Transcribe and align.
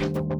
you 0.00 0.39